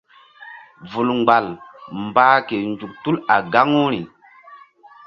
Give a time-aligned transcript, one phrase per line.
[0.89, 1.45] Vul mgbal
[2.07, 4.01] mbah ke nzuk tul a gaŋu ri.